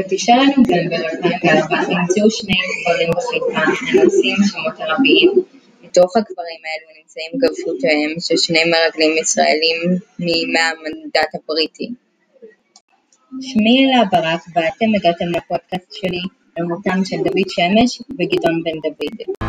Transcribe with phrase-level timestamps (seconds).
[0.00, 2.54] ב-9 לנובמבר 2004 נמצאו שני
[2.84, 3.60] קברים בחיפה
[3.90, 5.30] הנושאים שמות ערביים.
[5.84, 9.78] בתוך הקברים האלו נמצאים גופותיהם של שני מרגלים ישראלים
[10.18, 11.88] מימי המנדט הבריטי.
[13.40, 16.22] שמי אלה ברק ואתם הגעתם לפודקאסט שלי
[16.56, 19.39] על מותם של דוד שמש וגדעון בן דוד.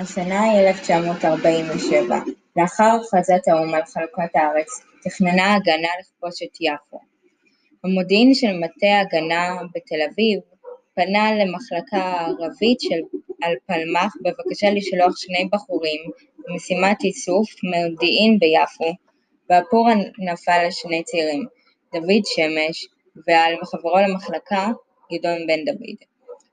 [0.00, 2.18] השנה היא 1947.
[2.56, 4.68] לאחר הכרזת האו"ם על חלוקת הארץ,
[5.02, 7.00] תכננה ההגנה לכבוש את יפו.
[7.84, 10.40] המודיעין של מטה ההגנה בתל אביב
[10.94, 13.00] פנה למחלקה הערבית של
[13.66, 16.00] פלמ"ח בבקשה לשלוח שני בחורים
[16.48, 18.92] למשימת איסוף מודיעין ביפו,
[19.50, 21.44] והפור נפל על שני צעירים,
[21.92, 22.86] דוד שמש
[23.26, 24.68] ועל חברו למחלקה,
[25.12, 25.96] גדעון בן דוד.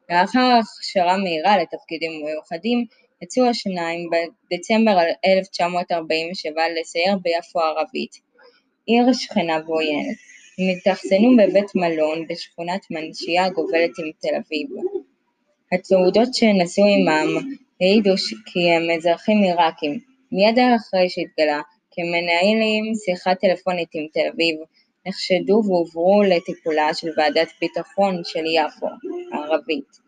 [0.09, 2.85] לאחר הכשרה מהירה לתפקידים מיוחדים,
[3.21, 8.11] יצאו השניים בדצמבר 1947 לסייר ביפו הערבית,
[8.85, 10.17] עיר שכנה ועוינת.
[10.59, 14.67] הם התאכסנו בבית מלון בשכונת מנשייה הגובלת עם תל אביב.
[15.71, 17.51] התעודות שנשאו עמם
[17.81, 18.13] העידו
[18.45, 19.99] כי הם אזרחים עיראקים,
[20.31, 24.55] מיד אחרי שהתגלה כי הם מנהלים שיחה טלפונית עם תל אביב,
[25.07, 28.87] נחשדו והועברו לטיפולה של ועדת ביטחון של יפו
[29.33, 30.06] הערבית.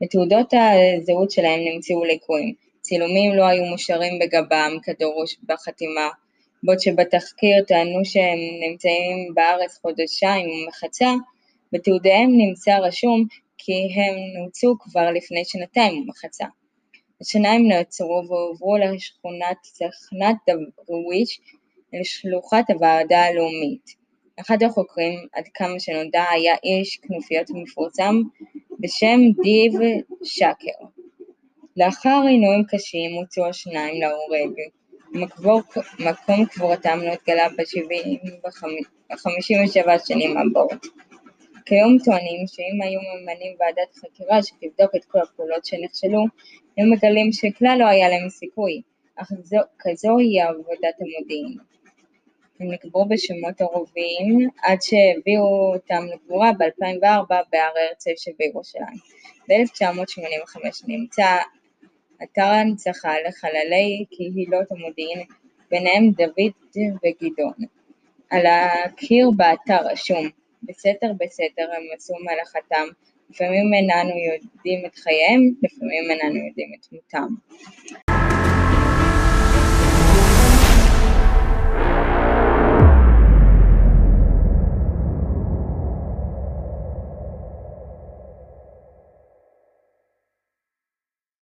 [0.00, 6.08] בתעודות הזהות שלהם נמצאו ליקויים, צילומים לא היו מושרים בגבם כדרוש בחתימה,
[6.62, 11.12] בעוד שבתחקיר טענו שהם נמצאים בארץ חודשיים ומחצה,
[11.72, 13.26] בתעודיהם נמצא רשום
[13.58, 16.44] כי הם נוצו כבר לפני שנתיים ומחצה.
[17.20, 20.36] השניים נעצרו והועברו לשכונת סכנת
[20.88, 21.40] דרוויש
[21.92, 24.04] לשלוחת הוועדה הלאומית.
[24.40, 28.14] אחד החוקרים, עד כמה שנודע, היה איש כנופיות מפורסם
[28.80, 29.72] בשם דיב
[30.24, 30.86] שקר.
[31.76, 34.50] לאחר עינויים קשים הוצאו השניים להורג.
[35.98, 40.86] מקום קבורתם לא התגלה ב-57 השנים הבאות.
[41.66, 46.24] כיום טוענים שאם היו ממנים ועדת חקירה שתבדוק את כל הפעולות שנכשלו,
[46.76, 48.82] היו מגלים שכלל לא היה להם סיכוי,
[49.16, 49.32] אך
[49.78, 51.56] כזו היא עבודת המודיעין.
[52.60, 58.98] הם נקברו בשמות ערביים עד שהביאו אותם לקבורה ב-2004 בהר הרצל שבירושלים.
[59.48, 61.36] ב-1985 נמצא
[62.22, 65.22] אתר הנצחה לחללי קהילות המודיעין,
[65.70, 66.52] ביניהם דוד
[67.04, 67.54] וגדעון.
[68.30, 70.28] על הקיר באתר רשום
[70.62, 72.86] בסתר בסתר הם עשו מלאכתם,
[73.30, 77.34] לפעמים איננו יודעים את חייהם, לפעמים איננו יודעים את מותם.